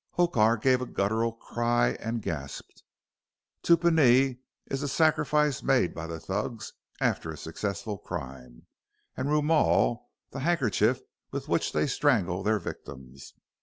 Hokar 0.13 0.57
gave 0.57 0.81
a 0.81 0.87
guttural 0.87 1.31
cry 1.31 1.89
and 1.99 2.23
gasped. 2.23 2.81
Tupounee 3.61 4.39
is 4.65 4.81
the 4.81 4.87
sacrifice 4.87 5.61
made 5.61 5.93
by 5.93 6.07
the 6.07 6.19
Thugs 6.19 6.73
after 6.99 7.29
a 7.29 7.37
successful 7.37 7.99
crime, 7.99 8.65
and 9.15 9.29
roomal 9.29 10.05
the 10.31 10.39
handkerchief 10.39 11.01
with 11.29 11.47
which 11.47 11.71
they 11.71 11.85
strangled 11.85 12.47
their 12.47 12.57
victims. 12.57 13.35